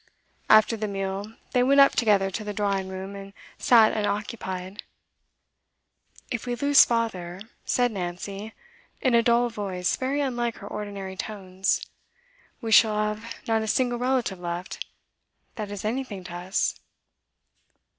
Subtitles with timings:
[0.49, 4.81] After the meal, they went up together to the drawing room, and sat unoccupied.
[6.31, 8.55] 'If we lose father,' said Nancy,
[8.99, 11.85] in a dull voice very unlike her ordinary tones,
[12.61, 14.83] 'we shall have not a single relative left,
[15.53, 16.79] that is anything to us.